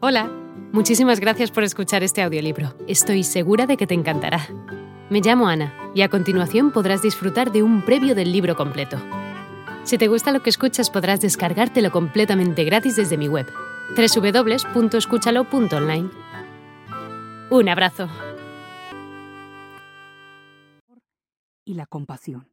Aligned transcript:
Hola, 0.00 0.30
muchísimas 0.72 1.18
gracias 1.18 1.50
por 1.50 1.64
escuchar 1.64 2.04
este 2.04 2.22
audiolibro. 2.22 2.72
Estoy 2.86 3.24
segura 3.24 3.66
de 3.66 3.76
que 3.76 3.88
te 3.88 3.94
encantará. 3.94 4.46
Me 5.10 5.20
llamo 5.20 5.48
Ana 5.48 5.74
y 5.92 6.02
a 6.02 6.08
continuación 6.08 6.70
podrás 6.70 7.02
disfrutar 7.02 7.50
de 7.50 7.64
un 7.64 7.84
previo 7.84 8.14
del 8.14 8.30
libro 8.30 8.54
completo. 8.54 8.96
Si 9.82 9.98
te 9.98 10.06
gusta 10.06 10.30
lo 10.30 10.40
que 10.40 10.50
escuchas 10.50 10.88
podrás 10.88 11.20
descargártelo 11.20 11.90
completamente 11.90 12.62
gratis 12.62 12.94
desde 12.94 13.18
mi 13.18 13.26
web, 13.26 13.48
www.escúchalo.online. 13.96 16.10
Un 17.50 17.68
abrazo. 17.68 18.08
Y 21.64 21.74
la 21.74 21.86
compasión. 21.86 22.52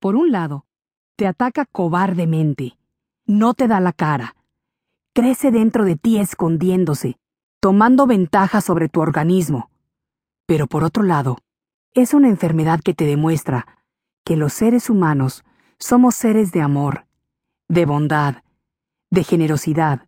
Por 0.00 0.16
un 0.16 0.32
lado, 0.32 0.64
te 1.16 1.26
ataca 1.26 1.66
cobardemente, 1.66 2.78
no 3.26 3.52
te 3.52 3.68
da 3.68 3.78
la 3.78 3.92
cara, 3.92 4.35
crece 5.16 5.50
dentro 5.50 5.86
de 5.86 5.96
ti 5.96 6.18
escondiéndose, 6.18 7.16
tomando 7.58 8.06
ventaja 8.06 8.60
sobre 8.60 8.90
tu 8.90 9.00
organismo. 9.00 9.70
Pero 10.44 10.66
por 10.66 10.84
otro 10.84 11.02
lado, 11.02 11.38
es 11.94 12.12
una 12.12 12.28
enfermedad 12.28 12.80
que 12.84 12.92
te 12.92 13.06
demuestra 13.06 13.66
que 14.26 14.36
los 14.36 14.52
seres 14.52 14.90
humanos 14.90 15.42
somos 15.78 16.16
seres 16.16 16.52
de 16.52 16.60
amor, 16.60 17.06
de 17.66 17.86
bondad, 17.86 18.42
de 19.10 19.24
generosidad 19.24 20.06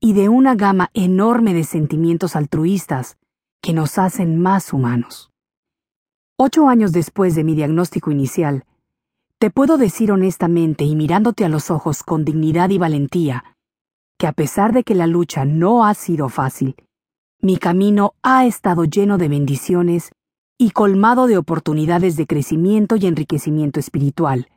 y 0.00 0.14
de 0.14 0.28
una 0.28 0.56
gama 0.56 0.90
enorme 0.94 1.54
de 1.54 1.62
sentimientos 1.62 2.34
altruistas 2.34 3.18
que 3.62 3.72
nos 3.72 3.98
hacen 3.98 4.42
más 4.42 4.72
humanos. 4.72 5.30
Ocho 6.36 6.68
años 6.68 6.90
después 6.90 7.36
de 7.36 7.44
mi 7.44 7.54
diagnóstico 7.54 8.10
inicial, 8.10 8.64
te 9.38 9.50
puedo 9.50 9.78
decir 9.78 10.10
honestamente 10.10 10.82
y 10.82 10.96
mirándote 10.96 11.44
a 11.44 11.48
los 11.48 11.70
ojos 11.70 12.02
con 12.02 12.24
dignidad 12.24 12.70
y 12.70 12.78
valentía, 12.78 13.44
que 14.20 14.26
a 14.26 14.32
pesar 14.32 14.74
de 14.74 14.84
que 14.84 14.94
la 14.94 15.06
lucha 15.06 15.46
no 15.46 15.86
ha 15.86 15.94
sido 15.94 16.28
fácil, 16.28 16.76
mi 17.40 17.56
camino 17.56 18.12
ha 18.22 18.44
estado 18.44 18.84
lleno 18.84 19.16
de 19.16 19.28
bendiciones 19.28 20.12
y 20.58 20.72
colmado 20.72 21.26
de 21.26 21.38
oportunidades 21.38 22.16
de 22.16 22.26
crecimiento 22.26 22.96
y 22.96 23.06
enriquecimiento 23.06 23.80
espiritual, 23.80 24.50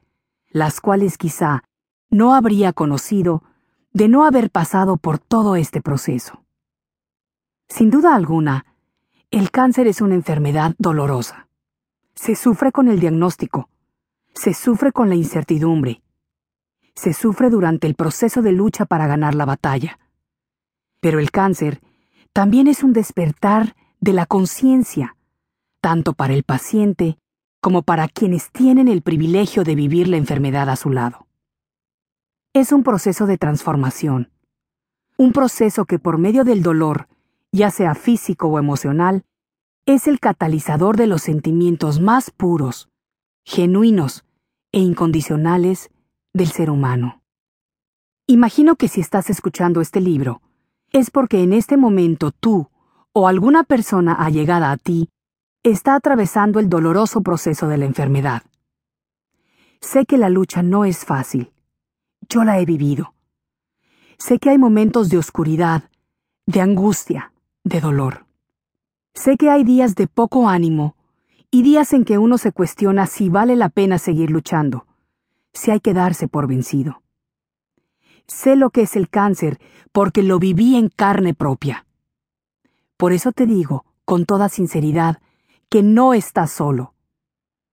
las 0.49 0.81
cuales 0.81 1.17
quizá 1.17 1.63
no 2.09 2.35
habría 2.35 2.73
conocido 2.73 3.41
de 3.93 4.09
no 4.09 4.25
haber 4.25 4.49
pasado 4.49 4.97
por 4.97 5.17
todo 5.17 5.55
este 5.55 5.81
proceso. 5.81 6.43
Sin 7.69 7.89
duda 7.89 8.15
alguna, 8.15 8.65
el 9.31 9.49
cáncer 9.49 9.87
es 9.87 10.01
una 10.01 10.15
enfermedad 10.15 10.75
dolorosa. 10.77 11.47
Se 12.15 12.35
sufre 12.35 12.73
con 12.73 12.89
el 12.89 12.99
diagnóstico, 12.99 13.69
se 14.33 14.53
sufre 14.53 14.91
con 14.91 15.07
la 15.07 15.15
incertidumbre, 15.15 16.02
se 16.95 17.13
sufre 17.13 17.49
durante 17.49 17.87
el 17.87 17.95
proceso 17.95 18.41
de 18.41 18.51
lucha 18.51 18.85
para 18.85 19.07
ganar 19.07 19.35
la 19.35 19.45
batalla. 19.45 19.99
Pero 20.99 21.19
el 21.19 21.31
cáncer 21.31 21.81
también 22.33 22.67
es 22.67 22.83
un 22.83 22.93
despertar 22.93 23.75
de 23.99 24.13
la 24.13 24.25
conciencia, 24.25 25.15
tanto 25.81 26.13
para 26.13 26.33
el 26.33 26.43
paciente 26.43 27.17
como 27.61 27.83
para 27.83 28.07
quienes 28.07 28.51
tienen 28.51 28.87
el 28.87 29.01
privilegio 29.01 29.63
de 29.63 29.75
vivir 29.75 30.07
la 30.07 30.17
enfermedad 30.17 30.69
a 30.69 30.75
su 30.75 30.89
lado. 30.89 31.27
Es 32.53 32.71
un 32.71 32.83
proceso 32.83 33.25
de 33.25 33.37
transformación, 33.37 34.31
un 35.17 35.31
proceso 35.31 35.85
que 35.85 35.99
por 35.99 36.17
medio 36.17 36.43
del 36.43 36.61
dolor, 36.61 37.07
ya 37.51 37.71
sea 37.71 37.95
físico 37.95 38.47
o 38.47 38.59
emocional, 38.59 39.23
es 39.85 40.07
el 40.07 40.19
catalizador 40.19 40.97
de 40.97 41.07
los 41.07 41.21
sentimientos 41.21 42.01
más 42.01 42.31
puros, 42.31 42.89
genuinos 43.45 44.25
e 44.71 44.79
incondicionales 44.79 45.89
del 46.33 46.49
ser 46.49 46.69
humano. 46.69 47.21
Imagino 48.25 48.75
que 48.75 48.87
si 48.87 49.01
estás 49.01 49.29
escuchando 49.29 49.81
este 49.81 50.01
libro, 50.01 50.41
es 50.91 51.11
porque 51.11 51.43
en 51.43 51.53
este 51.53 51.77
momento 51.77 52.31
tú 52.31 52.69
o 53.11 53.27
alguna 53.27 53.63
persona 53.63 54.13
allegada 54.13 54.71
a 54.71 54.77
ti 54.77 55.09
está 55.61 55.95
atravesando 55.95 56.59
el 56.59 56.69
doloroso 56.69 57.21
proceso 57.21 57.67
de 57.67 57.77
la 57.77 57.85
enfermedad. 57.85 58.43
Sé 59.81 60.05
que 60.05 60.17
la 60.17 60.29
lucha 60.29 60.63
no 60.63 60.85
es 60.85 61.05
fácil. 61.05 61.51
Yo 62.29 62.43
la 62.43 62.59
he 62.59 62.65
vivido. 62.65 63.13
Sé 64.17 64.39
que 64.39 64.49
hay 64.49 64.57
momentos 64.57 65.09
de 65.09 65.17
oscuridad, 65.17 65.89
de 66.45 66.61
angustia, 66.61 67.33
de 67.63 67.81
dolor. 67.81 68.25
Sé 69.13 69.37
que 69.37 69.49
hay 69.49 69.63
días 69.63 69.95
de 69.95 70.07
poco 70.07 70.49
ánimo 70.49 70.95
y 71.51 71.61
días 71.61 71.93
en 71.93 72.05
que 72.05 72.17
uno 72.17 72.37
se 72.37 72.51
cuestiona 72.51 73.05
si 73.05 73.29
vale 73.29 73.55
la 73.55 73.69
pena 73.69 73.99
seguir 73.99 74.31
luchando, 74.31 74.87
si 75.53 75.71
hay 75.71 75.79
que 75.79 75.93
darse 75.93 76.27
por 76.27 76.47
vencido. 76.47 77.01
Sé 78.27 78.55
lo 78.55 78.69
que 78.69 78.81
es 78.81 78.95
el 78.95 79.09
cáncer 79.09 79.59
porque 79.91 80.23
lo 80.23 80.39
viví 80.39 80.75
en 80.75 80.89
carne 80.89 81.33
propia. 81.33 81.85
Por 82.97 83.13
eso 83.13 83.31
te 83.31 83.45
digo, 83.45 83.85
con 84.05 84.25
toda 84.25 84.49
sinceridad, 84.49 85.21
que 85.69 85.83
no 85.83 86.13
estás 86.13 86.51
solo, 86.51 86.93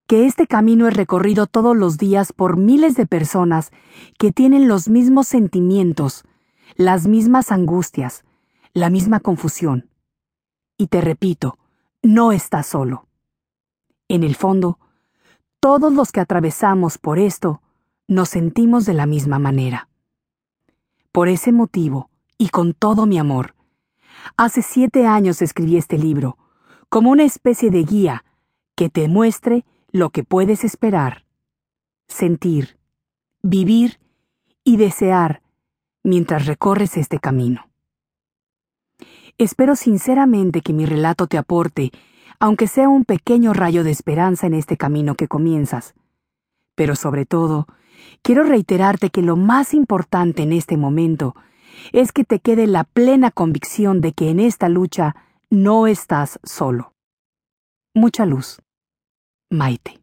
que 0.06 0.26
este 0.26 0.46
camino 0.46 0.88
es 0.88 0.94
recorrido 0.94 1.46
todos 1.46 1.76
los 1.76 1.96
días 1.96 2.32
por 2.32 2.56
miles 2.56 2.96
de 2.96 3.06
personas 3.06 3.70
que 4.18 4.32
tienen 4.32 4.66
los 4.66 4.88
mismos 4.88 5.28
sentimientos, 5.28 6.24
las 6.74 7.06
mismas 7.06 7.52
angustias, 7.52 8.24
la 8.72 8.90
misma 8.90 9.20
confusión. 9.20 9.88
Y 10.76 10.88
te 10.88 11.00
repito, 11.00 11.58
no 12.02 12.32
estás 12.32 12.66
solo. 12.66 13.06
En 14.08 14.24
el 14.24 14.34
fondo, 14.34 14.80
todos 15.60 15.92
los 15.92 16.10
que 16.10 16.20
atravesamos 16.20 16.98
por 16.98 17.18
esto 17.18 17.62
nos 18.10 18.28
sentimos 18.28 18.86
de 18.86 18.92
la 18.92 19.06
misma 19.06 19.38
manera. 19.38 19.88
Por 21.12 21.28
ese 21.28 21.52
motivo, 21.52 22.10
y 22.38 22.48
con 22.48 22.74
todo 22.74 23.06
mi 23.06 23.20
amor, 23.20 23.54
hace 24.36 24.62
siete 24.62 25.06
años 25.06 25.40
escribí 25.42 25.76
este 25.76 25.96
libro, 25.96 26.36
como 26.88 27.12
una 27.12 27.22
especie 27.22 27.70
de 27.70 27.84
guía 27.84 28.24
que 28.74 28.90
te 28.90 29.06
muestre 29.06 29.64
lo 29.92 30.10
que 30.10 30.24
puedes 30.24 30.64
esperar, 30.64 31.24
sentir, 32.08 32.78
vivir 33.42 34.00
y 34.64 34.76
desear 34.76 35.40
mientras 36.02 36.46
recorres 36.46 36.96
este 36.96 37.20
camino. 37.20 37.70
Espero 39.38 39.76
sinceramente 39.76 40.62
que 40.62 40.72
mi 40.72 40.84
relato 40.84 41.28
te 41.28 41.38
aporte, 41.38 41.92
aunque 42.40 42.66
sea 42.66 42.88
un 42.88 43.04
pequeño 43.04 43.52
rayo 43.52 43.84
de 43.84 43.92
esperanza 43.92 44.48
en 44.48 44.54
este 44.54 44.76
camino 44.76 45.14
que 45.14 45.28
comienzas. 45.28 45.94
Pero 46.74 46.96
sobre 46.96 47.24
todo, 47.24 47.68
quiero 48.22 48.42
reiterarte 48.42 49.10
que 49.10 49.22
lo 49.22 49.36
más 49.36 49.74
importante 49.74 50.42
en 50.42 50.52
este 50.52 50.76
momento 50.76 51.34
es 51.92 52.12
que 52.12 52.24
te 52.24 52.40
quede 52.40 52.66
la 52.66 52.84
plena 52.84 53.30
convicción 53.30 54.00
de 54.00 54.12
que 54.12 54.30
en 54.30 54.40
esta 54.40 54.68
lucha 54.68 55.16
no 55.48 55.86
estás 55.86 56.38
solo. 56.42 56.94
Mucha 57.94 58.26
luz. 58.26 58.60
Maite. 59.50 60.00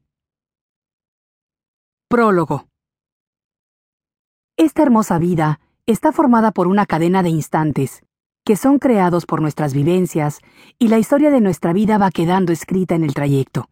Prólogo. 2.09 2.68
Esta 4.57 4.81
hermosa 4.81 5.19
vida 5.19 5.59
está 5.86 6.12
formada 6.12 6.52
por 6.52 6.68
una 6.68 6.86
cadena 6.86 7.24
de 7.24 7.30
instantes 7.30 8.03
que 8.47 8.56
son 8.56 8.80
creados 8.80 9.25
por 9.25 9.41
nuestras 9.41 9.74
vivencias 9.74 10.40
y 10.80 10.88
la 10.88 11.00
historia 11.00 11.31
de 11.31 11.41
nuestra 11.41 11.74
vida 11.74 11.97
va 11.97 12.12
quedando 12.12 12.53
escrita 12.53 12.96
en 12.96 13.03
el 13.03 13.13
trayecto. 13.13 13.69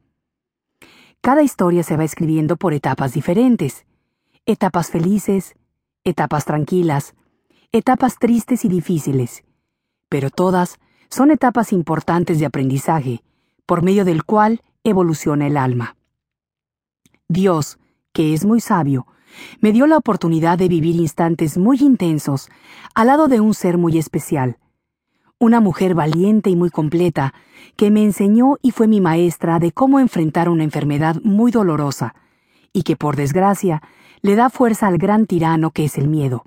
Cada 1.22 1.44
historia 1.44 1.81
se 1.81 1.96
va 1.96 2.03
escribiendo 2.03 2.58
por 2.58 2.74
etapas 2.74 3.14
diferentes, 3.14 3.85
etapas 4.45 4.91
felices, 4.91 5.56
etapas 6.03 6.45
tranquilas, 6.45 7.16
etapas 7.72 8.19
tristes 8.19 8.63
y 8.63 8.69
difíciles, 8.69 9.44
pero 10.07 10.29
todas 10.29 10.79
son 11.09 11.31
etapas 11.31 11.73
importantes 11.73 12.39
de 12.39 12.45
aprendizaje, 12.45 13.23
por 13.66 13.81
medio 13.81 14.05
del 14.05 14.23
cual 14.23 14.61
evoluciona 14.84 15.47
el 15.47 15.57
alma. 15.57 15.97
Dios, 17.28 17.79
que 18.13 18.34
es 18.34 18.45
muy 18.45 18.61
sabio, 18.61 19.07
me 19.59 19.72
dio 19.72 19.88
la 19.88 19.97
oportunidad 19.97 20.59
de 20.59 20.67
vivir 20.67 20.95
instantes 20.95 21.57
muy 21.57 21.78
intensos 21.81 22.50
al 22.94 23.07
lado 23.07 23.28
de 23.28 23.39
un 23.39 23.55
ser 23.55 23.79
muy 23.79 23.97
especial, 23.97 24.59
una 25.39 25.59
mujer 25.59 25.96
valiente 25.96 26.52
y 26.52 26.55
muy 26.55 26.70
completa, 26.70 27.34
que 27.75 27.90
me 27.90 28.03
enseñó 28.03 28.58
y 28.61 28.72
fue 28.72 28.87
mi 28.87 29.02
maestra 29.02 29.58
de 29.59 29.72
cómo 29.72 29.99
enfrentar 29.99 30.49
una 30.49 30.64
enfermedad 30.64 31.17
muy 31.23 31.52
dolorosa, 31.52 32.14
y 32.72 32.84
que 32.84 32.96
por 32.96 33.16
desgracia 33.16 33.81
le 34.25 34.35
da 34.35 34.49
fuerza 34.49 34.87
al 34.87 34.97
gran 34.97 35.27
tirano 35.27 35.69
que 35.69 35.85
es 35.85 35.99
el 35.99 36.07
miedo, 36.07 36.45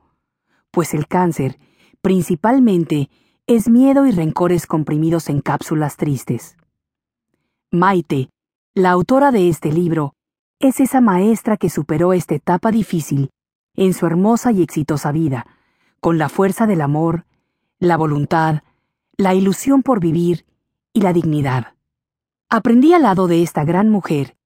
pues 0.72 0.94
el 0.94 1.06
cáncer, 1.06 1.60
principalmente, 2.00 3.08
es 3.46 3.68
miedo 3.68 4.04
y 4.04 4.10
rencores 4.10 4.66
comprimidos 4.66 5.28
en 5.28 5.40
cápsulas 5.40 5.96
tristes. 5.96 6.56
Maite, 7.70 8.30
la 8.74 8.90
autora 8.90 9.30
de 9.30 9.48
este 9.48 9.70
libro, 9.70 10.14
es 10.58 10.80
esa 10.80 11.00
maestra 11.00 11.56
que 11.56 11.70
superó 11.70 12.12
esta 12.12 12.34
etapa 12.34 12.72
difícil 12.72 13.30
en 13.76 13.94
su 13.94 14.06
hermosa 14.06 14.50
y 14.50 14.60
exitosa 14.60 15.12
vida, 15.12 15.46
con 16.00 16.18
la 16.18 16.28
fuerza 16.28 16.66
del 16.66 16.80
amor, 16.80 17.26
la 17.78 17.96
voluntad, 17.96 18.62
la 19.16 19.34
ilusión 19.34 19.84
por 19.84 20.00
vivir 20.00 20.46
y 20.92 21.02
la 21.02 21.12
dignidad. 21.12 21.74
Aprendí 22.48 22.92
al 22.92 23.02
lado 23.02 23.28
de 23.28 23.44
esta 23.44 23.62
gran 23.62 23.88
mujer 23.88 24.36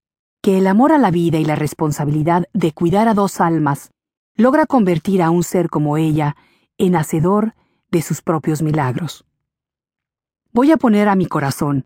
que 0.43 0.59
el 0.59 0.67
amor 0.67 0.91
a 0.91 0.99
la 0.99 1.13
vida 1.13 1.39
y 1.39 1.45
la 1.45 1.55
responsabilidad 1.55 2.49
de 2.53 2.73
cuidar 2.73 3.07
a 3.07 3.15
dos 3.15 3.41
almas 3.41 3.93
logra 4.37 4.67
convertir 4.67 5.23
a 5.23 5.31
un 5.31 5.45
ser 5.45 5.71
como 5.71 5.97
ella 5.97 6.37
en 6.79 6.97
hacedor 6.97 7.55
de 7.93 8.03
sus 8.03 8.23
propios 8.23 8.61
milagros. 8.61 9.25
Voy 10.53 10.73
a 10.73 10.77
poner 10.77 11.09
a 11.09 11.15
mi 11.15 11.27
corazón 11.27 11.85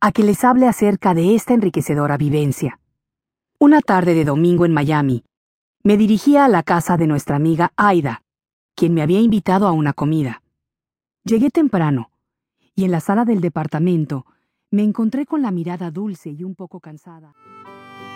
a 0.00 0.12
que 0.12 0.22
les 0.22 0.44
hable 0.44 0.68
acerca 0.68 1.14
de 1.14 1.34
esta 1.34 1.54
enriquecedora 1.54 2.18
vivencia. 2.18 2.78
Una 3.58 3.80
tarde 3.80 4.14
de 4.14 4.26
domingo 4.26 4.66
en 4.66 4.74
Miami, 4.74 5.24
me 5.82 5.96
dirigía 5.96 6.44
a 6.44 6.48
la 6.48 6.62
casa 6.62 6.98
de 6.98 7.06
nuestra 7.06 7.36
amiga 7.36 7.72
Aida, 7.76 8.22
quien 8.74 8.92
me 8.92 9.00
había 9.00 9.20
invitado 9.20 9.66
a 9.66 9.72
una 9.72 9.94
comida. 9.94 10.42
Llegué 11.24 11.48
temprano, 11.48 12.10
y 12.74 12.84
en 12.84 12.90
la 12.90 13.00
sala 13.00 13.24
del 13.24 13.40
departamento 13.40 14.26
me 14.70 14.82
encontré 14.82 15.24
con 15.24 15.40
la 15.40 15.50
mirada 15.50 15.90
dulce 15.90 16.30
y 16.30 16.44
un 16.44 16.54
poco 16.54 16.80
cansada. 16.80 17.32